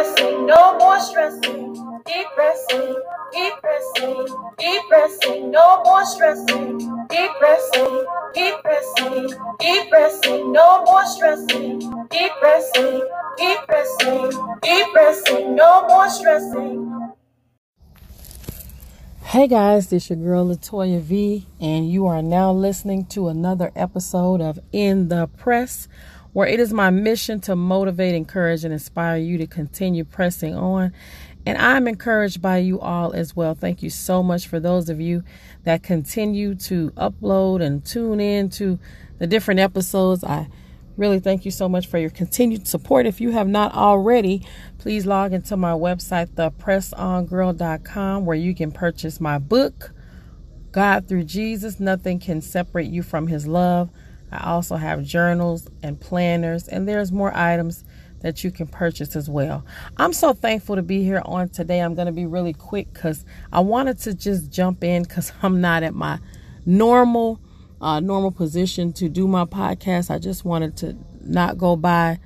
pressing, 0.00 0.46
no 0.46 0.78
more 0.78 0.98
stressing. 1.00 1.74
Keep 2.06 2.26
pressing, 2.34 3.02
keep 3.32 3.52
pressing, 3.60 4.26
keep 4.58 4.82
pressing, 4.88 5.50
no 5.50 5.82
more 5.82 6.04
stressing. 6.06 6.78
Keep 7.10 7.30
pressing, 7.38 8.06
keep 8.34 8.54
pressing, 8.62 9.28
keep 9.58 9.90
pressing, 9.90 10.52
no 10.52 10.84
more 10.84 11.04
stressing. 11.04 11.80
Keep 12.10 12.32
pressing, 12.40 13.08
keep 13.36 13.58
pressing, 13.66 14.58
keep 14.62 14.86
pressing, 14.92 15.54
no 15.54 15.86
more 15.86 16.08
stressing. 16.08 17.12
Hey 19.22 19.46
guys, 19.46 19.88
this 19.88 20.08
your 20.08 20.18
girl 20.18 20.46
Latoya 20.46 21.00
V, 21.00 21.46
and 21.60 21.88
you 21.88 22.06
are 22.06 22.22
now 22.22 22.50
listening 22.52 23.04
to 23.06 23.28
another 23.28 23.70
episode 23.76 24.40
of 24.40 24.58
In 24.72 25.08
the 25.08 25.28
Press, 25.28 25.86
where 26.32 26.46
it 26.46 26.60
is 26.60 26.72
my 26.72 26.90
mission 26.90 27.40
to 27.40 27.56
motivate, 27.56 28.14
encourage, 28.14 28.64
and 28.64 28.72
inspire 28.72 29.16
you 29.16 29.38
to 29.38 29.46
continue 29.46 30.04
pressing 30.04 30.54
on. 30.54 30.92
And 31.46 31.56
I'm 31.58 31.88
encouraged 31.88 32.42
by 32.42 32.58
you 32.58 32.80
all 32.80 33.12
as 33.12 33.34
well. 33.34 33.54
Thank 33.54 33.82
you 33.82 33.90
so 33.90 34.22
much 34.22 34.46
for 34.46 34.60
those 34.60 34.88
of 34.88 35.00
you 35.00 35.24
that 35.64 35.82
continue 35.82 36.54
to 36.56 36.90
upload 36.92 37.62
and 37.62 37.84
tune 37.84 38.20
in 38.20 38.50
to 38.50 38.78
the 39.18 39.26
different 39.26 39.60
episodes. 39.60 40.22
I 40.22 40.48
Really, 41.00 41.18
thank 41.18 41.46
you 41.46 41.50
so 41.50 41.66
much 41.66 41.86
for 41.86 41.96
your 41.96 42.10
continued 42.10 42.68
support. 42.68 43.06
If 43.06 43.22
you 43.22 43.30
have 43.30 43.48
not 43.48 43.74
already, 43.74 44.46
please 44.76 45.06
log 45.06 45.32
into 45.32 45.56
my 45.56 45.72
website, 45.72 46.26
thepressongirl.com, 46.34 48.26
where 48.26 48.36
you 48.36 48.54
can 48.54 48.70
purchase 48.70 49.18
my 49.18 49.38
book, 49.38 49.92
God 50.72 51.08
Through 51.08 51.24
Jesus 51.24 51.80
Nothing 51.80 52.18
Can 52.18 52.42
Separate 52.42 52.88
You 52.88 53.02
from 53.02 53.28
His 53.28 53.46
Love. 53.46 53.88
I 54.32 54.50
also 54.50 54.76
have 54.76 55.02
journals 55.02 55.68
and 55.82 56.00
planners, 56.00 56.68
and 56.68 56.86
there's 56.86 57.12
more 57.12 57.36
items 57.36 57.84
that 58.20 58.44
you 58.44 58.50
can 58.50 58.66
purchase 58.66 59.16
as 59.16 59.28
well. 59.28 59.64
I'm 59.96 60.12
so 60.12 60.32
thankful 60.32 60.76
to 60.76 60.82
be 60.82 61.02
here 61.02 61.22
on 61.24 61.48
today. 61.48 61.80
I'm 61.80 61.94
going 61.94 62.06
to 62.06 62.12
be 62.12 62.26
really 62.26 62.52
quick 62.52 62.92
because 62.92 63.24
I 63.52 63.60
wanted 63.60 63.98
to 64.00 64.14
just 64.14 64.50
jump 64.50 64.84
in 64.84 65.02
because 65.02 65.32
I'm 65.42 65.60
not 65.60 65.82
at 65.82 65.94
my 65.94 66.18
normal 66.66 67.40
uh, 67.80 67.98
normal 67.98 68.30
position 68.30 68.92
to 68.92 69.08
do 69.08 69.26
my 69.26 69.46
podcast. 69.46 70.10
I 70.10 70.18
just 70.18 70.44
wanted 70.44 70.76
to 70.78 70.96
not 71.22 71.56
go 71.56 71.76
by 71.76 72.18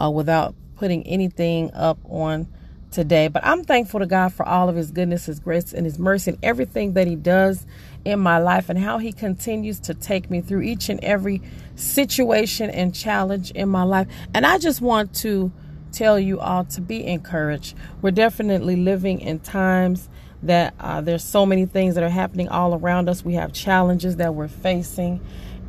uh, 0.00 0.08
without 0.08 0.54
putting 0.76 1.04
anything 1.06 1.72
up 1.74 1.98
on 2.04 2.46
today. 2.90 3.28
But 3.28 3.44
I'm 3.44 3.64
thankful 3.64 4.00
to 4.00 4.06
God 4.06 4.32
for 4.32 4.46
all 4.46 4.68
of 4.68 4.76
His 4.76 4.90
goodness, 4.90 5.26
His 5.26 5.40
grace, 5.40 5.72
and 5.72 5.84
His 5.84 5.98
mercy, 5.98 6.32
and 6.32 6.38
everything 6.42 6.94
that 6.94 7.06
He 7.06 7.16
does 7.16 7.66
in 8.04 8.20
my 8.20 8.38
life, 8.38 8.68
and 8.68 8.78
how 8.78 8.98
He 8.98 9.12
continues 9.12 9.80
to 9.80 9.94
take 9.94 10.30
me 10.30 10.40
through 10.40 10.62
each 10.62 10.88
and 10.88 11.02
every 11.02 11.42
situation 11.74 12.70
and 12.70 12.94
challenge 12.94 13.50
in 13.52 13.68
my 13.68 13.82
life. 13.82 14.06
And 14.34 14.46
I 14.46 14.58
just 14.58 14.80
want 14.80 15.14
to 15.16 15.52
tell 15.92 16.18
you 16.18 16.40
all 16.40 16.64
to 16.64 16.80
be 16.80 17.04
encouraged. 17.06 17.76
We're 18.00 18.10
definitely 18.12 18.76
living 18.76 19.20
in 19.20 19.40
times 19.40 20.08
that 20.42 20.74
uh, 20.80 21.00
there's 21.00 21.24
so 21.24 21.44
many 21.44 21.66
things 21.66 21.94
that 21.96 22.04
are 22.04 22.08
happening 22.08 22.48
all 22.48 22.74
around 22.74 23.08
us. 23.08 23.24
We 23.24 23.34
have 23.34 23.52
challenges 23.52 24.16
that 24.16 24.34
we're 24.34 24.48
facing 24.48 25.20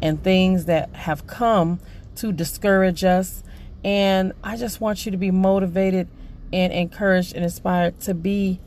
and 0.02 0.24
things 0.24 0.66
that 0.66 0.96
have 0.96 1.28
come 1.28 1.80
to 2.16 2.32
discourage 2.32 3.04
us. 3.04 3.44
And 3.84 4.34
I 4.44 4.58
just 4.58 4.80
want 4.80 5.06
you 5.06 5.12
to 5.12 5.18
be 5.18 5.32
motivated 5.32 6.08
and 6.54 6.74
encouraged 6.74 7.34
and 7.34 7.44
inspired 7.44 8.00
to 8.02 8.14
be 8.14 8.60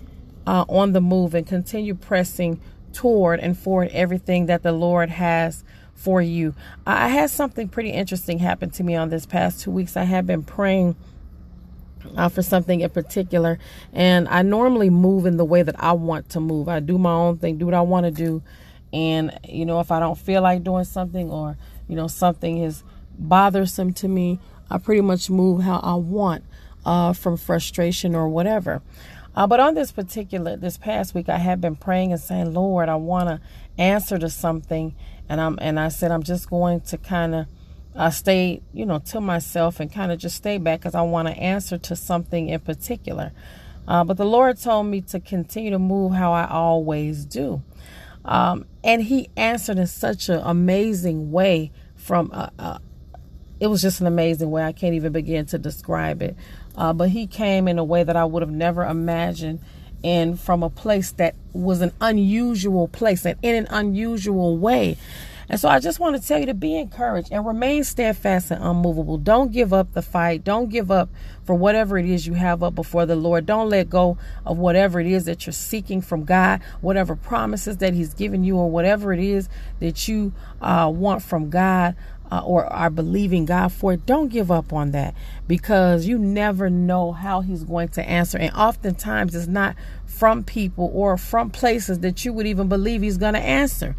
uh, 0.46 0.64
on 0.68 0.92
the 0.92 1.00
move 1.00 1.34
and 1.34 1.46
continue 1.46 1.94
pressing 1.94 2.60
toward 2.92 3.40
and 3.40 3.58
forward 3.58 3.90
everything 3.92 4.46
that 4.46 4.62
the 4.62 4.72
Lord 4.72 5.10
has 5.10 5.64
for 5.94 6.20
you. 6.20 6.54
I 6.86 7.08
had 7.08 7.30
something 7.30 7.68
pretty 7.68 7.90
interesting 7.90 8.38
happen 8.38 8.70
to 8.70 8.82
me 8.82 8.94
on 8.94 9.10
this 9.10 9.26
past 9.26 9.60
two 9.60 9.70
weeks. 9.70 9.96
I 9.96 10.04
have 10.04 10.26
been 10.26 10.42
praying 10.42 10.96
uh, 12.16 12.28
for 12.28 12.42
something 12.42 12.80
in 12.80 12.90
particular. 12.90 13.58
And 13.92 14.28
I 14.28 14.42
normally 14.42 14.90
move 14.90 15.26
in 15.26 15.36
the 15.36 15.44
way 15.44 15.62
that 15.62 15.76
I 15.78 15.92
want 15.92 16.28
to 16.30 16.40
move. 16.40 16.68
I 16.68 16.80
do 16.80 16.98
my 16.98 17.12
own 17.12 17.38
thing, 17.38 17.58
do 17.58 17.66
what 17.66 17.74
I 17.74 17.80
want 17.80 18.04
to 18.06 18.10
do. 18.10 18.42
And, 18.92 19.38
you 19.48 19.66
know, 19.66 19.80
if 19.80 19.90
I 19.90 19.98
don't 19.98 20.18
feel 20.18 20.42
like 20.42 20.62
doing 20.62 20.84
something 20.84 21.30
or, 21.30 21.56
you 21.88 21.96
know, 21.96 22.06
something 22.06 22.58
is 22.58 22.84
bothersome 23.18 23.92
to 23.94 24.08
me, 24.08 24.38
I 24.70 24.78
pretty 24.78 25.00
much 25.00 25.30
move 25.30 25.62
how 25.62 25.80
I 25.80 25.94
want 25.94 26.44
uh, 26.84 27.12
from 27.12 27.36
frustration 27.36 28.14
or 28.14 28.28
whatever. 28.28 28.82
Uh, 29.36 29.46
but 29.46 29.58
on 29.58 29.74
this 29.74 29.90
particular, 29.90 30.56
this 30.56 30.78
past 30.78 31.14
week, 31.14 31.28
I 31.28 31.38
have 31.38 31.60
been 31.60 31.74
praying 31.74 32.12
and 32.12 32.20
saying, 32.20 32.54
Lord, 32.54 32.88
I 32.88 32.94
want 32.96 33.28
to 33.28 33.40
answer 33.78 34.18
to 34.18 34.30
something. 34.30 34.94
And 35.28 35.40
I'm, 35.40 35.58
and 35.60 35.80
I 35.80 35.88
said, 35.88 36.12
I'm 36.12 36.22
just 36.22 36.48
going 36.48 36.82
to 36.82 36.98
kind 36.98 37.34
of, 37.34 37.46
I 37.96 38.10
stayed, 38.10 38.62
you 38.72 38.86
know, 38.86 38.98
to 38.98 39.20
myself 39.20 39.80
and 39.80 39.92
kind 39.92 40.12
of 40.12 40.18
just 40.18 40.36
stay 40.36 40.58
back 40.58 40.80
because 40.80 40.94
I 40.94 41.02
want 41.02 41.28
to 41.28 41.34
answer 41.34 41.78
to 41.78 41.96
something 41.96 42.48
in 42.48 42.60
particular. 42.60 43.32
Uh, 43.88 44.04
but 44.04 44.16
the 44.16 44.24
Lord 44.24 44.58
told 44.58 44.86
me 44.86 45.00
to 45.02 45.20
continue 45.20 45.70
to 45.70 45.78
move 45.78 46.12
how 46.12 46.32
I 46.32 46.46
always 46.48 47.24
do. 47.24 47.62
Um, 48.24 48.66
and 48.82 49.02
He 49.02 49.30
answered 49.36 49.78
in 49.78 49.86
such 49.86 50.28
an 50.28 50.40
amazing 50.44 51.32
way 51.32 51.72
from, 51.96 52.30
uh, 52.32 52.50
uh, 52.58 52.78
it 53.60 53.66
was 53.66 53.82
just 53.82 54.00
an 54.00 54.06
amazing 54.06 54.50
way. 54.50 54.62
I 54.62 54.72
can't 54.72 54.94
even 54.94 55.12
begin 55.12 55.46
to 55.46 55.58
describe 55.58 56.22
it. 56.22 56.36
Uh, 56.76 56.92
but 56.92 57.10
He 57.10 57.26
came 57.26 57.68
in 57.68 57.78
a 57.78 57.84
way 57.84 58.02
that 58.02 58.16
I 58.16 58.24
would 58.24 58.42
have 58.42 58.50
never 58.50 58.84
imagined 58.84 59.60
and 60.04 60.38
from 60.38 60.62
a 60.62 60.68
place 60.68 61.12
that 61.12 61.34
was 61.54 61.80
an 61.80 61.92
unusual 62.00 62.88
place 62.88 63.24
and 63.24 63.38
in 63.42 63.54
an 63.54 63.66
unusual 63.70 64.58
way. 64.58 64.98
And 65.48 65.60
so 65.60 65.68
I 65.68 65.78
just 65.78 66.00
want 66.00 66.20
to 66.20 66.26
tell 66.26 66.38
you 66.38 66.46
to 66.46 66.54
be 66.54 66.76
encouraged 66.76 67.28
and 67.30 67.46
remain 67.46 67.84
steadfast 67.84 68.50
and 68.50 68.62
unmovable. 68.62 69.18
Don't 69.18 69.52
give 69.52 69.72
up 69.72 69.92
the 69.92 70.02
fight. 70.02 70.44
Don't 70.44 70.70
give 70.70 70.90
up 70.90 71.10
for 71.44 71.54
whatever 71.54 71.98
it 71.98 72.06
is 72.06 72.26
you 72.26 72.34
have 72.34 72.62
up 72.62 72.74
before 72.74 73.06
the 73.06 73.16
Lord. 73.16 73.46
Don't 73.46 73.68
let 73.68 73.90
go 73.90 74.16
of 74.46 74.58
whatever 74.58 75.00
it 75.00 75.06
is 75.06 75.24
that 75.24 75.46
you're 75.46 75.52
seeking 75.52 76.00
from 76.00 76.24
God, 76.24 76.62
whatever 76.80 77.14
promises 77.14 77.78
that 77.78 77.94
He's 77.94 78.14
given 78.14 78.44
you, 78.44 78.56
or 78.56 78.70
whatever 78.70 79.12
it 79.12 79.20
is 79.20 79.48
that 79.80 80.08
you 80.08 80.32
uh, 80.60 80.90
want 80.94 81.22
from 81.22 81.50
God. 81.50 81.96
Uh, 82.32 82.40
or 82.40 82.64
are 82.72 82.88
believing 82.88 83.44
God 83.44 83.70
for 83.70 83.96
don't 83.96 84.28
give 84.28 84.50
up 84.50 84.72
on 84.72 84.92
that 84.92 85.14
because 85.46 86.06
you 86.06 86.18
never 86.18 86.70
know 86.70 87.12
how 87.12 87.42
He's 87.42 87.62
going 87.64 87.88
to 87.90 88.02
answer. 88.02 88.38
And 88.38 88.52
oftentimes 88.54 89.34
it's 89.34 89.46
not 89.46 89.76
from 90.06 90.42
people 90.42 90.90
or 90.94 91.18
from 91.18 91.50
places 91.50 92.00
that 92.00 92.24
you 92.24 92.32
would 92.32 92.46
even 92.46 92.66
believe 92.66 93.02
He's 93.02 93.18
going 93.18 93.34
to 93.34 93.40
answer. 93.40 93.94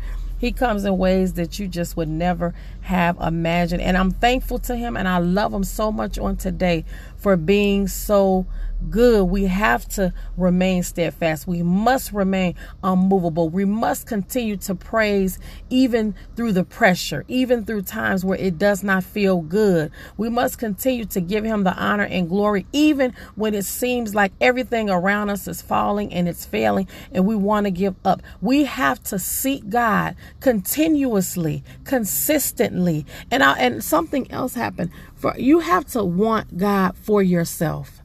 He 0.45 0.51
comes 0.51 0.85
in 0.85 1.00
ways 1.00 1.33
that 1.33 1.57
you 1.57 1.67
just 1.67 1.97
would 1.97 2.07
never 2.07 2.53
have 2.81 3.19
imagined. 3.19 3.81
And 3.81 3.97
I'm 3.97 4.11
thankful 4.11 4.59
to 4.59 4.75
him 4.75 4.95
and 4.95 5.07
I 5.07 5.17
love 5.17 5.51
him 5.51 5.63
so 5.63 5.91
much 5.91 6.19
on 6.19 6.38
today 6.38 6.85
for 7.17 7.35
being 7.35 7.88
so 7.88 8.45
good. 8.90 9.25
We 9.25 9.46
have 9.46 9.88
to 9.90 10.13
remain 10.38 10.84
steadfast. 10.84 11.47
We 11.47 11.63
must 11.63 12.12
remain 12.12 12.56
unmovable. 12.84 13.50
We 13.50 13.66
must 13.66 14.08
continue 14.08 14.58
to 14.58 14.75
praise 14.75 15.40
even 15.69 16.16
through 16.36 16.53
the 16.53 16.63
pressure, 16.63 17.25
even 17.28 17.66
through 17.66 17.84
times 17.84 18.24
where 18.24 18.38
it 18.38 18.58
does 18.58 18.84
not 18.84 19.03
feel 19.03 19.41
good. 19.41 19.91
We 20.18 20.30
must 20.30 20.59
continue 20.59 21.06
to 21.06 21.22
give 21.22 21.44
him 21.44 21.63
the 21.63 21.74
honor 21.75 22.06
and 22.06 22.30
glory, 22.30 22.66
even 22.74 23.13
when 23.36 23.53
it 23.53 23.66
seems 23.66 24.16
like 24.16 24.34
everything 24.40 24.90
around 24.90 25.30
us 25.30 25.47
is 25.47 25.62
falling 25.62 26.13
and 26.13 26.28
it's 26.28 26.46
failing 26.46 26.88
and 27.12 27.25
we 27.25 27.36
want 27.36 27.66
to 27.66 27.72
give 27.72 27.96
up. 28.06 28.22
We 28.42 28.66
have 28.66 29.03
to 29.06 29.19
seek 29.19 29.69
God 29.69 30.16
continuously, 30.40 31.63
consistently. 31.84 33.06
And 33.31 33.44
I, 33.44 33.57
and 33.59 33.84
something 33.84 34.31
else 34.31 34.56
happened. 34.56 34.92
For 35.16 35.36
you 35.38 35.59
have 35.59 35.86
to 35.88 36.03
want 36.03 36.57
God 36.57 36.96
for 36.97 37.22
yourself. 37.24 38.02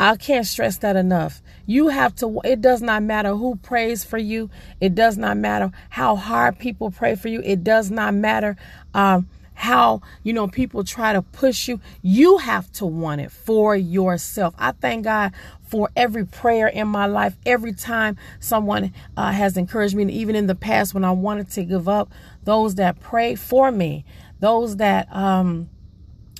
I 0.00 0.16
can't 0.16 0.46
stress 0.46 0.78
that 0.78 0.96
enough. 0.96 1.42
You 1.66 1.88
have 1.88 2.14
to, 2.16 2.40
it 2.42 2.62
does 2.62 2.80
not 2.80 3.02
matter 3.02 3.34
who 3.34 3.56
prays 3.56 4.02
for 4.02 4.16
you. 4.16 4.48
It 4.80 4.94
does 4.94 5.18
not 5.18 5.36
matter 5.36 5.72
how 5.90 6.16
hard 6.16 6.58
people 6.58 6.90
pray 6.90 7.16
for 7.16 7.28
you. 7.28 7.42
It 7.44 7.62
does 7.62 7.90
not 7.90 8.14
matter 8.14 8.56
um, 8.94 9.28
how, 9.52 10.00
you 10.22 10.32
know, 10.32 10.48
people 10.48 10.84
try 10.84 11.12
to 11.12 11.20
push 11.20 11.68
you. 11.68 11.80
You 12.00 12.38
have 12.38 12.72
to 12.72 12.86
want 12.86 13.20
it 13.20 13.30
for 13.30 13.76
yourself. 13.76 14.54
I 14.58 14.72
thank 14.72 15.04
God 15.04 15.32
for 15.64 15.90
every 15.94 16.24
prayer 16.24 16.68
in 16.68 16.88
my 16.88 17.04
life. 17.04 17.36
Every 17.44 17.74
time 17.74 18.16
someone 18.38 18.94
uh, 19.18 19.32
has 19.32 19.58
encouraged 19.58 19.94
me, 19.94 20.04
and 20.04 20.10
even 20.10 20.34
in 20.34 20.46
the 20.46 20.54
past 20.54 20.94
when 20.94 21.04
I 21.04 21.10
wanted 21.10 21.50
to 21.50 21.62
give 21.62 21.90
up, 21.90 22.10
those 22.44 22.76
that 22.76 23.00
pray 23.00 23.34
for 23.34 23.70
me, 23.70 24.06
those 24.38 24.76
that, 24.76 25.14
um, 25.14 25.68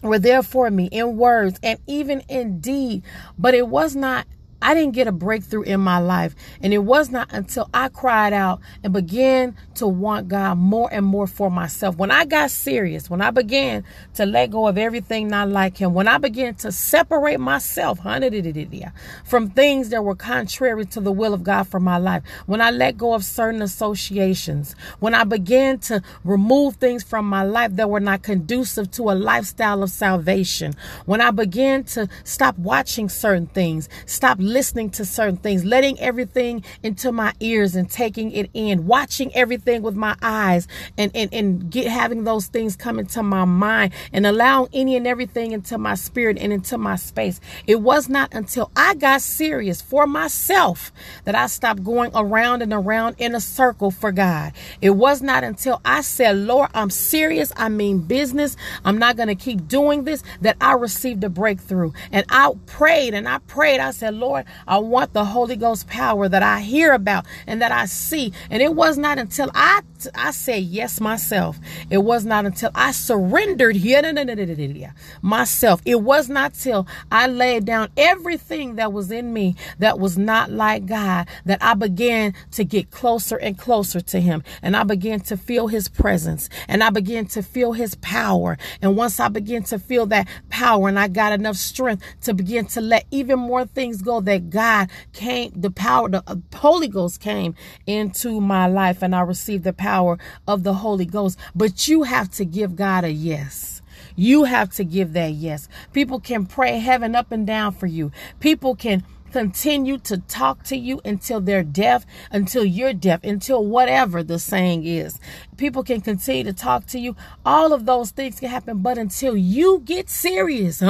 were 0.02 0.18
there 0.18 0.42
for 0.42 0.70
me 0.70 0.86
in 0.86 1.16
words 1.16 1.58
and 1.62 1.78
even 1.86 2.20
in 2.28 2.60
deed. 2.60 3.02
But 3.38 3.54
it 3.54 3.68
was 3.68 3.96
not 3.96 4.26
I 4.62 4.74
didn't 4.74 4.92
get 4.92 5.06
a 5.06 5.12
breakthrough 5.12 5.62
in 5.62 5.80
my 5.80 5.98
life. 5.98 6.34
And 6.62 6.72
it 6.72 6.78
was 6.78 7.10
not 7.10 7.32
until 7.32 7.68
I 7.72 7.88
cried 7.88 8.32
out 8.32 8.60
and 8.82 8.92
began 8.92 9.56
to 9.76 9.86
want 9.86 10.28
God 10.28 10.58
more 10.58 10.88
and 10.92 11.06
more 11.06 11.26
for 11.26 11.50
myself. 11.50 11.96
When 11.96 12.10
I 12.10 12.24
got 12.24 12.50
serious, 12.50 13.08
when 13.08 13.22
I 13.22 13.30
began 13.30 13.84
to 14.14 14.26
let 14.26 14.50
go 14.50 14.66
of 14.66 14.76
everything 14.76 15.28
not 15.28 15.48
like 15.48 15.78
Him, 15.78 15.94
when 15.94 16.08
I 16.08 16.18
began 16.18 16.54
to 16.56 16.72
separate 16.72 17.40
myself 17.40 18.00
from 18.00 19.50
things 19.50 19.88
that 19.88 20.04
were 20.04 20.14
contrary 20.14 20.86
to 20.86 21.00
the 21.00 21.12
will 21.12 21.34
of 21.34 21.42
God 21.42 21.64
for 21.64 21.80
my 21.80 21.96
life, 21.96 22.22
when 22.46 22.60
I 22.60 22.70
let 22.70 22.98
go 22.98 23.14
of 23.14 23.24
certain 23.24 23.62
associations, 23.62 24.74
when 24.98 25.14
I 25.14 25.24
began 25.24 25.78
to 25.80 26.02
remove 26.24 26.76
things 26.76 27.02
from 27.02 27.26
my 27.26 27.42
life 27.42 27.76
that 27.76 27.88
were 27.88 28.00
not 28.00 28.22
conducive 28.22 28.90
to 28.92 29.10
a 29.10 29.12
lifestyle 29.12 29.82
of 29.82 29.90
salvation, 29.90 30.74
when 31.06 31.20
I 31.20 31.30
began 31.30 31.84
to 31.84 32.08
stop 32.24 32.58
watching 32.58 33.08
certain 33.08 33.46
things, 33.46 33.88
stop 34.06 34.38
listening 34.52 34.90
to 34.90 35.04
certain 35.04 35.36
things, 35.36 35.64
letting 35.64 35.98
everything 36.00 36.64
into 36.82 37.12
my 37.12 37.32
ears 37.40 37.74
and 37.74 37.90
taking 37.90 38.32
it 38.32 38.50
in, 38.54 38.86
watching 38.86 39.34
everything 39.34 39.82
with 39.82 39.94
my 39.94 40.16
eyes 40.22 40.66
and, 40.98 41.10
and, 41.14 41.32
and 41.32 41.70
get 41.70 41.86
having 41.86 42.24
those 42.24 42.46
things 42.46 42.76
come 42.76 42.98
into 42.98 43.22
my 43.22 43.44
mind 43.44 43.92
and 44.12 44.26
allowing 44.26 44.68
any 44.72 44.96
and 44.96 45.06
everything 45.06 45.52
into 45.52 45.78
my 45.78 45.94
spirit 45.94 46.38
and 46.38 46.52
into 46.52 46.76
my 46.76 46.96
space. 46.96 47.40
It 47.66 47.80
was 47.80 48.08
not 48.08 48.32
until 48.32 48.70
I 48.76 48.94
got 48.94 49.22
serious 49.22 49.80
for 49.80 50.06
myself 50.06 50.92
that 51.24 51.34
I 51.34 51.46
stopped 51.46 51.84
going 51.84 52.10
around 52.14 52.62
and 52.62 52.72
around 52.72 53.16
in 53.18 53.34
a 53.34 53.40
circle 53.40 53.90
for 53.90 54.12
God. 54.12 54.52
It 54.80 54.90
was 54.90 55.22
not 55.22 55.44
until 55.44 55.80
I 55.84 56.00
said, 56.02 56.36
Lord, 56.36 56.70
I'm 56.74 56.90
serious. 56.90 57.52
I 57.56 57.68
mean 57.68 58.00
business. 58.00 58.56
I'm 58.84 58.98
not 58.98 59.16
going 59.16 59.28
to 59.28 59.34
keep 59.34 59.68
doing 59.68 60.04
this 60.04 60.22
that 60.40 60.56
I 60.60 60.72
received 60.74 61.22
a 61.24 61.28
breakthrough. 61.28 61.92
And 62.12 62.24
I 62.28 62.52
prayed 62.66 63.14
and 63.14 63.28
I 63.28 63.38
prayed. 63.38 63.80
I 63.80 63.90
said, 63.90 64.14
Lord, 64.14 64.39
I 64.66 64.78
want 64.78 65.12
the 65.12 65.24
Holy 65.24 65.56
Ghost 65.56 65.86
power 65.86 66.28
that 66.28 66.42
I 66.42 66.60
hear 66.60 66.92
about 66.92 67.26
and 67.46 67.60
that 67.62 67.72
I 67.72 67.86
see. 67.86 68.32
And 68.50 68.62
it 68.62 68.74
was 68.74 68.98
not 68.98 69.18
until 69.18 69.50
I 69.54 69.82
I 70.14 70.30
said 70.30 70.62
yes 70.62 71.00
myself. 71.00 71.58
It 71.90 71.98
was 71.98 72.24
not 72.24 72.46
until 72.46 72.70
I 72.74 72.92
surrendered 72.92 73.76
here 73.76 74.94
myself. 75.22 75.82
It 75.84 76.00
was 76.00 76.28
not 76.28 76.54
till 76.54 76.86
I 77.10 77.26
laid 77.26 77.64
down 77.64 77.90
everything 77.96 78.76
that 78.76 78.92
was 78.92 79.10
in 79.10 79.32
me 79.32 79.56
that 79.78 79.98
was 79.98 80.16
not 80.16 80.50
like 80.50 80.86
God 80.86 81.28
that 81.44 81.62
I 81.62 81.74
began 81.74 82.34
to 82.52 82.64
get 82.64 82.90
closer 82.90 83.36
and 83.36 83.58
closer 83.58 84.00
to 84.00 84.20
him 84.20 84.42
and 84.62 84.76
I 84.76 84.84
began 84.84 85.20
to 85.20 85.36
feel 85.36 85.68
his 85.68 85.88
presence 85.88 86.48
and 86.68 86.82
I 86.82 86.90
began 86.90 87.26
to 87.26 87.42
feel 87.42 87.72
his 87.72 87.94
power. 87.96 88.56
And 88.80 88.96
once 88.96 89.20
I 89.20 89.28
began 89.28 89.62
to 89.64 89.78
feel 89.78 90.06
that 90.06 90.28
power 90.48 90.88
and 90.88 90.98
I 90.98 91.08
got 91.08 91.32
enough 91.32 91.56
strength 91.56 92.04
to 92.22 92.34
begin 92.34 92.66
to 92.66 92.80
let 92.80 93.06
even 93.10 93.38
more 93.38 93.64
things 93.64 94.02
go 94.02 94.20
that 94.30 94.48
God 94.48 94.88
came, 95.12 95.52
the 95.54 95.70
power, 95.70 96.08
the 96.08 96.22
uh, 96.26 96.36
Holy 96.54 96.88
Ghost 96.88 97.20
came 97.20 97.54
into 97.86 98.40
my 98.40 98.66
life 98.66 99.02
and 99.02 99.14
I 99.14 99.20
received 99.20 99.64
the 99.64 99.72
power 99.72 100.18
of 100.46 100.62
the 100.62 100.74
Holy 100.74 101.04
Ghost. 101.04 101.38
But 101.54 101.88
you 101.88 102.04
have 102.04 102.30
to 102.32 102.44
give 102.44 102.76
God 102.76 103.04
a 103.04 103.10
yes. 103.10 103.82
You 104.14 104.44
have 104.44 104.70
to 104.74 104.84
give 104.84 105.12
that 105.14 105.32
yes. 105.32 105.68
People 105.92 106.20
can 106.20 106.46
pray 106.46 106.78
heaven 106.78 107.16
up 107.16 107.32
and 107.32 107.46
down 107.46 107.72
for 107.72 107.86
you. 107.86 108.12
People 108.38 108.76
can 108.76 109.04
continue 109.32 109.98
to 109.98 110.18
talk 110.18 110.62
to 110.64 110.76
you 110.76 111.00
until 111.04 111.40
they're 111.40 111.62
deaf, 111.62 112.04
until 112.30 112.64
you're 112.64 112.92
deaf, 112.92 113.22
until 113.24 113.64
whatever 113.64 114.22
the 114.22 114.38
saying 114.38 114.84
is. 114.84 115.18
People 115.56 115.82
can 115.82 116.00
continue 116.00 116.44
to 116.44 116.52
talk 116.52 116.86
to 116.86 116.98
you. 116.98 117.16
All 117.44 117.72
of 117.72 117.86
those 117.86 118.10
things 118.10 118.40
can 118.40 118.48
happen, 118.48 118.78
but 118.78 118.98
until 118.98 119.36
you 119.36 119.82
get 119.84 120.08
serious 120.08 120.82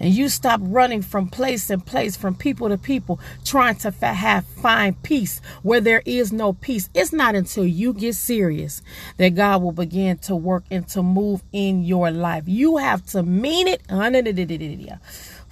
and 0.00 0.14
you 0.14 0.28
stop 0.28 0.60
running 0.62 1.02
from 1.02 1.28
place 1.28 1.70
and 1.70 1.84
place, 1.84 2.16
from 2.16 2.34
people 2.34 2.68
to 2.68 2.78
people, 2.78 3.20
trying 3.44 3.74
to 3.76 3.90
have 3.90 4.46
find 4.46 5.02
peace 5.02 5.40
where 5.62 5.80
there 5.80 6.02
is 6.04 6.32
no 6.32 6.52
peace. 6.52 6.88
It's 6.94 7.12
not 7.12 7.34
until 7.34 7.66
you 7.66 7.92
get 7.92 8.14
serious 8.14 8.82
that 9.16 9.34
God 9.34 9.62
will 9.62 9.72
begin 9.72 10.18
to 10.18 10.36
work 10.36 10.64
and 10.70 10.86
to 10.88 11.02
move 11.02 11.42
in 11.52 11.82
your 11.84 12.10
life. 12.10 12.44
You 12.46 12.76
have 12.78 13.04
to 13.06 13.22
mean 13.22 13.68
it 13.68 13.82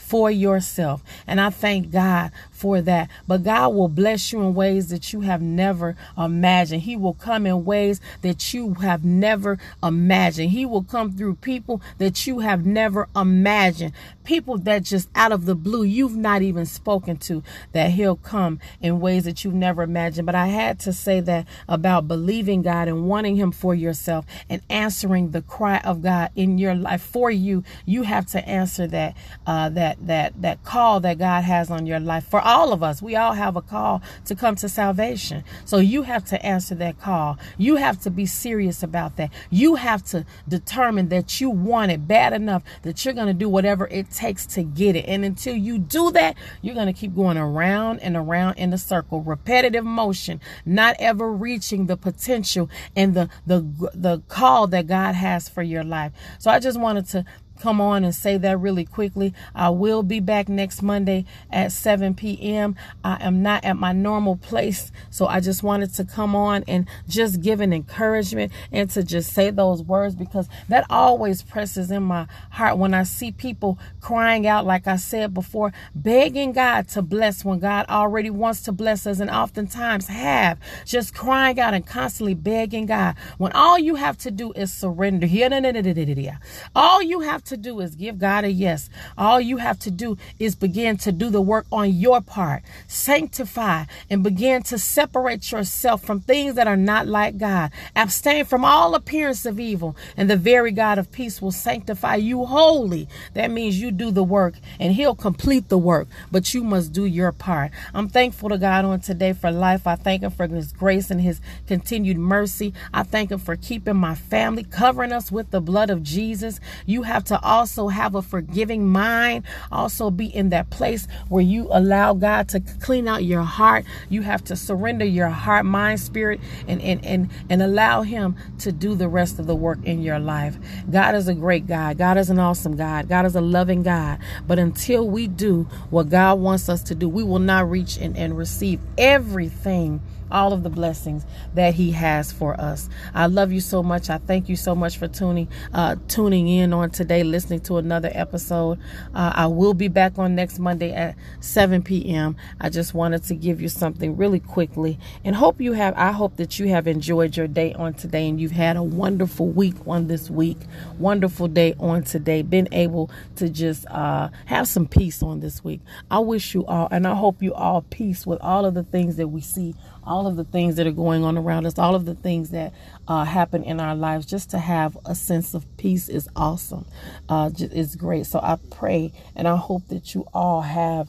for 0.07 0.31
yourself. 0.31 1.03
And 1.27 1.41
I 1.41 1.51
thank 1.51 1.91
God 1.91 2.31
for 2.53 2.81
that. 2.83 3.11
But 3.27 3.43
God 3.43 3.75
will 3.75 3.89
bless 3.89 4.33
you 4.33 4.41
in 4.41 4.55
ways 4.55 4.89
that 4.91 5.13
you 5.13 5.23
have 5.23 5.43
never 5.43 5.97
imagined. 6.17 6.83
He 6.83 6.97
will 6.97 7.15
come 7.15 7.45
in 7.45 7.65
ways 7.65 8.01
that 8.23 8.55
you 8.55 8.75
have 8.75 9.05
never 9.05 9.59
imagined. 9.83 10.51
He 10.51 10.65
will 10.65 10.85
come 10.85 11.13
through 11.13 11.37
people 11.37 11.83
that 11.99 12.25
you 12.25 12.39
have 12.39 12.65
never 12.65 13.09
imagined. 13.17 13.95
People 14.27 14.59
that 14.59 14.83
just 14.83 15.09
out 15.15 15.31
of 15.31 15.47
the 15.47 15.55
blue 15.55 15.85
you've 15.85 16.17
not 16.17 16.43
even 16.43 16.67
spoken 16.67 17.17
to, 17.19 17.43
that 17.73 17.93
He'll 17.93 18.17
come 18.17 18.59
in 18.81 19.01
ways 19.01 19.25
that 19.25 19.45
you've 19.45 19.55
never 19.55 19.83
imagined. 19.83 20.27
But 20.27 20.35
I 20.35 20.49
had 20.49 20.81
to 20.81 20.93
say 20.93 21.21
that 21.21 21.47
about 21.69 22.09
believing 22.09 22.63
God 22.63 22.89
and 22.89 23.09
wanting 23.09 23.37
Him 23.37 23.53
for 23.53 23.75
yourself 23.75 24.27
and 24.51 24.61
answering 24.69 25.31
the 25.31 25.43
cry 25.43 25.79
of 25.79 26.03
God 26.03 26.31
in 26.35 26.59
your 26.59 26.75
life 26.75 27.03
for 27.03 27.31
you. 27.31 27.63
You 27.85 28.03
have 28.03 28.27
to 28.27 28.47
answer 28.49 28.87
that 28.89 29.17
uh, 29.47 29.69
that 29.71 30.05
that 30.07 30.43
that 30.43 30.65
call 30.65 30.99
that 31.01 31.19
God 31.19 31.45
has 31.45 31.71
on 31.71 31.87
your 31.87 32.01
life. 32.01 32.27
For 32.27 32.41
all 32.41 32.73
of 32.73 32.83
us, 32.83 33.01
we 33.01 33.15
all 33.15 33.35
have 33.35 33.57
a 33.57 33.63
call 33.63 34.03
to 34.25 34.35
come 34.35 34.57
to 34.57 34.69
salvation. 34.69 35.45
So 35.65 35.79
you 35.79 36.03
have 36.03 36.25
to 36.27 36.45
answer 36.45 36.75
that 36.75 37.01
call. 37.01 37.39
You 37.57 37.77
have 37.77 38.01
to 38.03 38.11
be 38.11 38.27
serious 38.27 38.83
about 38.83 39.17
that. 39.17 39.31
You 39.51 39.77
have 39.77 40.03
to 40.07 40.27
determine 40.49 41.09
that 41.11 41.41
you 41.41 41.51
want 41.51 41.93
it 41.93 42.09
bad 42.09 42.33
enough 42.33 42.63
that 42.83 43.05
you're 43.05 43.15
going 43.15 43.27
to 43.29 43.35
do 43.35 43.49
whatever 43.49 43.87
it 43.89 44.11
takes 44.17 44.47
to 44.47 44.63
get 44.63 44.97
it. 44.97 45.05
And 45.07 45.25
until 45.25 45.55
you 45.55 45.79
do 45.79 46.11
that, 46.13 46.37
you're 46.63 46.75
going 46.75 46.87
to 46.87 46.93
keep 46.93 47.15
going 47.15 47.37
around 47.37 48.01
and 48.01 48.17
around 48.17 48.55
in 48.55 48.73
a 48.73 48.79
circle, 48.79 49.23
repetitive 49.23 49.85
motion, 49.85 50.41
not 50.65 50.97
ever 50.99 51.31
reaching 51.31 51.87
the 51.87 51.97
potential 51.97 52.69
and 52.97 53.15
the 53.15 53.29
the 53.47 53.61
the 53.95 54.23
call 54.29 54.67
that 54.69 54.87
God 54.87 55.15
has 55.15 55.49
for 55.49 55.63
your 55.63 55.85
life. 55.85 56.13
So 56.39 56.51
I 56.51 56.59
just 56.59 56.81
wanted 56.81 57.07
to 57.09 57.25
come 57.57 57.81
on 57.81 58.05
and 58.05 58.15
say 58.15 58.39
that 58.39 58.59
really 58.59 58.85
quickly. 58.85 59.35
I 59.55 59.71
will 59.71 60.03
be 60.03 60.21
back 60.21 60.49
next 60.49 60.83
Monday 60.83 61.25
at 61.51 61.73
7 61.73 62.15
p.m. 62.15 62.77
I 63.05 63.25
am 63.25 63.43
not 63.43 63.65
at 63.65 63.77
my 63.77 63.93
normal 63.93 64.37
place, 64.37 64.93
so 65.11 65.27
I 65.27 65.41
just 65.41 65.63
wanted 65.63 65.95
to 65.95 66.05
come 66.05 66.35
on 66.35 66.65
and 66.69 66.87
just 67.09 67.41
give 67.41 67.61
an 67.61 67.73
encouragement 67.73 68.53
and 68.73 68.91
to 68.91 69.03
just 69.03 69.33
say 69.33 69.51
those 69.51 69.83
words 69.83 70.15
because 70.15 70.49
that 70.69 70.85
always 70.91 71.43
presses 71.43 71.91
in 71.91 72.03
my 72.03 72.27
heart 72.51 72.79
when 72.79 72.95
I 72.95 73.03
see 73.05 73.33
people 73.33 73.79
crying 74.01 74.47
out, 74.47 74.67
like 74.67 74.87
I 74.87 74.97
said 74.97 75.35
before, 75.35 75.73
begging 75.95 76.53
God 76.53 76.89
to 76.89 77.03
bless 77.03 77.45
when 77.45 77.59
God 77.59 77.87
already 77.89 78.31
wants 78.31 78.63
to 78.63 78.73
bless 78.73 79.07
us 79.07 79.21
and 79.21 79.31
oftentimes 79.31 80.07
have, 80.09 80.59
just 80.85 81.15
crying 81.15 81.59
out 81.59 81.75
and 81.75 81.87
constantly 81.87 82.35
begging 82.35 82.87
God 82.87 83.17
when 83.39 83.53
all 83.53 83.79
you 83.79 83.97
have 83.97 84.19
to 84.19 84.31
do 84.31 84.53
is 84.53 84.73
surrender. 84.73 85.27
All 86.77 87.03
you 87.03 87.21
have 87.21 87.45
to 87.47 87.57
do 87.57 87.81
is 87.81 87.95
give 87.95 88.19
God 88.19 88.45
a 88.45 88.51
yes. 88.51 88.89
All 89.17 89.41
you 89.41 89.57
have 89.59 89.79
to 89.81 89.91
do 89.91 90.17
is 90.39 90.55
begin 90.55 90.97
to 90.99 91.13
do 91.13 91.31
the 91.31 91.41
work 91.41 91.67
on 91.73 91.93
your 91.93 92.21
part. 92.21 92.63
Sanctify 92.87 93.85
and 94.11 94.23
begin 94.23 94.63
to 94.65 94.79
separate 94.79 95.51
yourself 95.51 96.03
from 96.03 96.21
things 96.21 96.55
that 96.55 96.67
are 96.67 96.77
not 96.77 97.07
like 97.07 97.39
God. 97.39 97.71
Abstain 97.95 98.45
from 98.45 98.65
all 98.65 98.95
appearance 98.95 99.47
of 99.47 99.59
evil, 99.61 99.97
and 100.17 100.29
the 100.29 100.37
very 100.37 100.71
God 100.73 100.99
of 100.99 101.13
peace 101.13 101.41
will 101.41 101.53
sanctify 101.53 102.17
you 102.17 102.45
wholly. 102.45 103.09
That 103.35 103.51
means 103.51 103.81
you 103.81 103.91
do 103.91 104.11
the 104.11 104.25
work 104.25 104.55
and 104.79 104.93
He'll 104.93 105.15
complete 105.15 105.69
the 105.69 105.79
work, 105.79 106.09
but 106.31 106.55
you 106.55 106.63
must 106.63 106.93
do 106.93 107.05
your 107.05 107.33
part. 107.33 107.73
I'm 107.95 108.09
thankful 108.09 108.49
to 108.51 108.59
God 108.59 108.85
on 108.85 109.01
today 109.01 109.33
for 109.33 109.51
life. 109.51 109.87
I 109.87 109.97
thank 109.97 110.23
Him 110.23 110.31
for 110.31 110.47
His 110.47 110.73
grace 110.73 111.11
and 111.11 111.21
His 111.21 111.41
continued 111.67 112.19
mercy. 112.19 112.73
I 112.93 113.03
thank 113.03 113.31
Him 113.31 113.39
for 113.39 113.57
keeping 113.57 113.97
my 113.97 114.15
family, 114.15 114.65
covering 114.65 115.13
us 115.13 115.33
with 115.33 115.51
the 115.51 115.61
blood 115.61 115.91
of 115.91 116.03
Jesus. 116.03 116.61
You 116.85 117.03
have 117.03 117.25
to 117.25 117.36
also 117.43 117.89
have 117.89 118.15
a 118.15 118.23
forgiving 118.23 118.87
mind, 118.89 119.45
also 119.71 120.11
be 120.11 120.27
in 120.27 120.51
that 120.51 120.71
place 120.71 121.07
where 121.29 121.43
you 121.43 121.69
allow 121.71 122.15
God 122.15 122.49
to 122.51 122.61
clean 122.61 123.09
out 123.09 123.25
your 123.25 123.43
heart. 123.43 123.85
You 124.09 124.23
have 124.23 124.45
to 124.45 124.57
surrender 124.57 125.05
your 125.05 125.29
heart, 125.29 125.67
mind, 125.67 126.01
spirit, 126.01 126.41
and 126.67 126.81
and 126.83 127.05
and, 127.05 127.31
and 127.51 127.63
allow 127.63 128.03
Him 128.03 128.37
to 128.61 128.73
do 128.73 128.95
the 128.95 129.09
rest 129.09 129.39
of 129.39 129.47
the 129.47 129.57
work 129.57 129.79
in 129.85 130.03
your 130.03 130.19
life. 130.19 130.59
God 130.91 131.15
is 131.15 131.29
a 131.29 131.35
great 131.35 131.67
God. 131.67 131.99
God 131.99 132.19
is 132.19 132.31
an 132.31 132.39
awesome 132.39 132.77
God. 132.77 133.09
God 133.09 133.27
is 133.27 133.37
a 133.37 133.41
loving 133.41 133.83
God. 133.83 134.19
But 134.47 134.59
until 134.59 135.09
we 135.09 135.27
do 135.27 135.69
what 135.91 136.09
God 136.09 136.39
wants 136.41 136.69
us 136.69 136.83
to 136.85 136.95
do, 136.95 137.09
we 137.09 137.23
will 137.23 137.39
not 137.39 137.69
reach 137.71 137.97
and, 137.99 138.17
and 138.17 138.37
receive 138.37 138.81
everything 138.99 140.01
all 140.31 140.53
of 140.53 140.63
the 140.63 140.71
blessings 140.71 141.25
that 141.55 141.75
He 141.75 141.91
has 141.93 142.33
for 142.33 142.59
us. 142.61 142.89
I 143.15 143.27
love 143.27 143.53
you 143.53 143.61
so 143.61 143.83
much. 143.83 144.11
I 144.11 144.19
thank 144.19 144.49
you 144.49 144.57
so 144.57 144.75
much 144.75 144.99
for 144.99 145.09
tuning 145.09 145.49
uh, 145.73 145.97
tuning 146.09 146.49
in 146.49 146.73
on 146.73 146.91
today, 146.91 147.23
listening 147.23 147.61
to 147.61 147.77
another 147.79 148.11
episode. 148.13 148.79
Uh, 149.15 149.33
I 149.35 149.47
will 149.47 149.75
be 149.75 149.89
back 149.89 150.19
on 150.19 150.35
next 150.35 150.59
Monday 150.59 150.93
at 150.93 151.17
7 151.41 151.83
p.m. 151.83 152.37
I 152.61 152.69
just 152.69 152.95
wanted 152.95 153.25
to 153.25 153.35
give 153.35 153.61
you 153.61 153.69
something 153.69 154.17
really 154.17 154.41
quickly, 154.41 154.99
and 155.25 155.37
hope 155.37 155.61
you 155.61 155.73
have. 155.73 155.95
I 155.97 156.13
hope 156.13 156.37
that 156.37 156.59
you 156.59 156.69
have 156.69 156.87
enjoyed 156.87 157.37
your 157.37 157.49
day 157.49 157.75
on 157.75 157.95
today, 157.95 158.29
and 158.29 158.41
you've 158.41 158.53
had 158.53 158.77
a 158.77 158.83
wonderful 158.83 159.49
week 159.49 159.77
on 159.87 160.09
this 160.09 160.31
week, 160.31 160.59
wonderful 160.99 161.49
day 161.49 161.75
on 161.79 162.03
today. 162.03 162.43
Been 162.43 162.69
able 162.73 163.11
to 163.37 163.49
just 163.49 163.87
uh, 163.89 164.29
have 164.47 164.69
some 164.69 164.87
peace 164.87 165.23
on 165.23 165.41
this 165.41 165.63
week. 165.65 165.81
I 166.11 166.19
wish 166.19 166.55
you 166.55 166.65
all, 166.67 166.89
and 166.91 167.07
I 167.07 167.15
hope 167.15 167.43
you 167.43 167.55
all 167.55 167.83
peace 167.83 168.27
with 168.27 168.41
all 168.41 168.65
of 168.65 168.75
the 168.75 168.83
things 168.83 169.17
that 169.17 169.29
we 169.29 169.41
see 169.41 169.75
all 170.07 170.16
of 170.25 170.37
the 170.37 170.45
things 170.45 170.77
that 170.77 170.87
are 170.87 170.93
going 170.93 171.25
on 171.25 171.37
around 171.37 171.67
us, 171.67 171.79
all 171.79 171.97
of 171.97 172.05
the 172.05 172.15
things 172.15 172.51
that 172.51 172.73
uh, 173.09 173.25
happen 173.25 173.65
in 173.65 173.81
our 173.81 173.97
lives, 173.97 174.25
just 174.25 174.51
to 174.51 174.59
have 174.59 174.97
a 175.05 175.15
sense 175.15 175.53
of 175.53 175.67
peace 175.77 176.09
is 176.09 176.29
awesome. 176.37 176.87
Uh, 177.29 177.51
it's 177.59 177.97
great. 177.97 178.27
So 178.27 178.39
I 178.41 178.57
pray 178.71 179.13
and 179.35 179.49
I 179.49 179.57
hope 179.57 179.89
that 179.89 180.15
you 180.15 180.27
all 180.33 180.63
have 180.63 181.09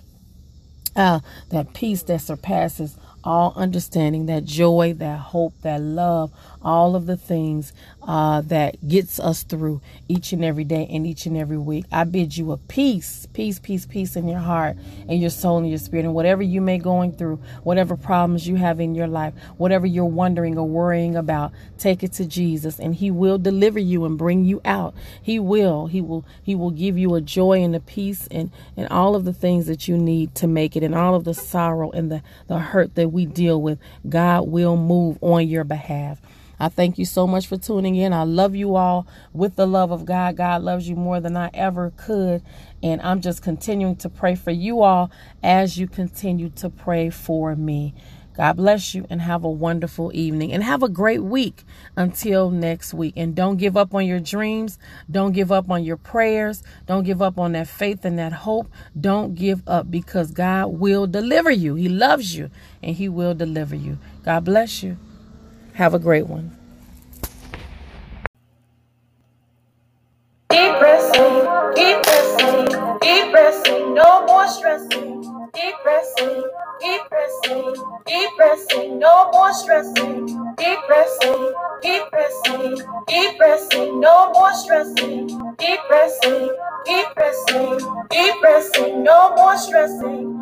uh, 0.95 1.19
that 1.49 1.73
peace 1.73 2.01
that 2.03 2.21
surpasses 2.21 2.97
all 3.27 3.51
understanding, 3.57 4.25
that 4.27 4.45
joy, 4.45 4.93
that 4.97 5.19
hope, 5.19 5.53
that 5.61 5.81
love, 5.81 6.31
all 6.61 6.95
of 6.95 7.07
the 7.07 7.17
things 7.17 7.73
uh, 8.03 8.39
that 8.39 8.87
gets 8.87 9.19
us 9.19 9.43
through 9.43 9.81
each 10.07 10.31
and 10.31 10.45
every 10.45 10.63
day 10.63 10.87
and 10.89 11.05
each 11.05 11.25
and 11.25 11.35
every 11.35 11.57
week. 11.57 11.83
I 11.91 12.05
bid 12.05 12.37
you 12.37 12.53
a 12.53 12.57
peace, 12.57 13.27
peace, 13.33 13.59
peace, 13.59 13.85
peace 13.85 14.15
in 14.15 14.29
your 14.29 14.39
heart 14.39 14.77
and 15.09 15.19
your 15.19 15.29
soul 15.29 15.57
and 15.57 15.69
your 15.69 15.77
spirit, 15.77 16.05
and 16.05 16.13
whatever 16.13 16.41
you 16.41 16.61
may 16.61 16.77
going 16.77 17.11
through, 17.11 17.41
whatever 17.63 17.97
problems 17.97 18.47
you 18.47 18.55
have 18.55 18.79
in 18.79 18.95
your 18.95 19.07
life, 19.07 19.33
whatever 19.57 19.85
you're 19.85 20.05
wondering 20.05 20.57
or 20.57 20.67
worrying 20.67 21.17
about, 21.17 21.51
take 21.77 22.03
it 22.03 22.13
to 22.13 22.25
Jesus, 22.25 22.79
and 22.79 22.95
He 22.95 23.11
will 23.11 23.37
deliver 23.37 23.79
you 23.79 24.05
and 24.05 24.17
bring 24.17 24.45
you 24.45 24.61
out. 24.63 24.95
He 25.21 25.37
will. 25.37 25.87
He 25.87 25.99
will. 25.99 26.23
He 26.41 26.55
will 26.55 26.71
give 26.71 26.97
you 26.97 27.13
a 27.15 27.21
joy 27.21 27.61
and 27.61 27.75
a 27.75 27.81
peace 27.81 28.25
and 28.31 28.51
and 28.77 28.87
all 28.87 29.17
of 29.17 29.25
the 29.25 29.33
things 29.33 29.67
that 29.67 29.89
you 29.89 29.97
need 29.97 30.33
to 30.35 30.47
make 30.47 30.77
it, 30.77 30.83
and 30.83 30.95
all 30.95 31.13
of 31.13 31.25
the 31.25 31.33
sorrow 31.33 31.91
and 31.91 32.09
the 32.09 32.21
the 32.47 32.59
hurt 32.59 32.95
that 32.95 33.09
we 33.09 33.16
deal 33.25 33.61
with. 33.61 33.79
God 34.07 34.47
will 34.47 34.77
move 34.77 35.17
on 35.21 35.47
your 35.47 35.63
behalf. 35.63 36.19
I 36.59 36.69
thank 36.69 36.97
you 36.97 37.05
so 37.05 37.27
much 37.27 37.45
for 37.47 37.57
tuning 37.57 37.95
in. 37.95 38.13
I 38.13 38.23
love 38.23 38.55
you 38.55 38.75
all 38.75 39.07
with 39.31 39.55
the 39.55 39.67
love 39.67 39.91
of 39.91 40.05
God. 40.05 40.37
God 40.37 40.63
loves 40.63 40.89
you 40.89 40.95
more 40.95 41.19
than 41.19 41.37
I 41.37 41.51
ever 41.53 41.91
could. 41.95 42.41
And 42.81 43.01
I'm 43.01 43.21
just 43.21 43.43
continuing 43.43 43.95
to 43.97 44.09
pray 44.09 44.35
for 44.35 44.51
you 44.51 44.81
all 44.81 45.11
as 45.43 45.77
you 45.77 45.87
continue 45.87 46.49
to 46.51 46.69
pray 46.69 47.09
for 47.09 47.55
me. 47.55 47.93
God 48.37 48.57
bless 48.57 48.93
you 48.93 49.07
and 49.09 49.19
have 49.19 49.43
a 49.43 49.49
wonderful 49.49 50.11
evening 50.13 50.53
and 50.53 50.63
have 50.63 50.83
a 50.83 50.89
great 50.89 51.23
week 51.23 51.63
until 51.95 52.51
next 52.51 52.93
week. 52.93 53.15
And 53.17 53.33
don't 53.35 53.57
give 53.57 53.75
up 53.75 53.95
on 53.95 54.05
your 54.05 54.19
dreams. 54.19 54.77
Don't 55.09 55.31
give 55.31 55.51
up 55.51 55.71
on 55.71 55.83
your 55.83 55.97
prayers. 55.97 56.61
Don't 56.85 57.03
give 57.03 57.19
up 57.19 57.39
on 57.39 57.53
that 57.53 57.67
faith 57.67 58.05
and 58.05 58.19
that 58.19 58.33
hope. 58.33 58.67
Don't 58.99 59.33
give 59.33 59.63
up 59.67 59.89
because 59.89 60.29
God 60.29 60.67
will 60.67 61.07
deliver 61.07 61.49
you. 61.49 61.73
He 61.73 61.89
loves 61.89 62.35
you 62.35 62.51
and 62.83 62.95
He 62.95 63.09
will 63.09 63.33
deliver 63.33 63.75
you. 63.75 63.97
God 64.23 64.45
bless 64.45 64.83
you. 64.83 64.97
Have 65.73 65.95
a 65.95 65.99
great 65.99 66.27
one. 66.27 66.55
Deep 70.51 70.75
pressing, 70.77 71.73
deep 71.73 72.03
pressing, 72.03 72.65
deep 73.01 73.31
pressing, 73.31 73.95
no 73.95 74.25
more 74.27 74.47
stressing. 74.47 75.16
Keep 75.57 75.73
pressing, 75.81 76.43
keep 76.79 77.01
pressing, 77.09 77.73
keep 78.05 78.29
pressing, 78.37 78.99
no 78.99 79.31
more 79.31 79.51
stressing. 79.53 80.27
Keep 80.55 80.79
pressing, 80.85 81.53
keep 81.81 82.03
pressing, 82.11 82.77
keep 83.07 83.37
pressing, 83.39 83.99
no 83.99 84.31
more 84.33 84.53
stressing. 84.53 85.27
Keep 85.57 85.79
pressing, 85.87 86.55
keep 86.85 87.07
pressing, 87.15 87.79
keep 88.11 88.35
pressing, 88.39 89.03
no 89.03 89.33
more 89.35 89.57
stressing. 89.57 90.36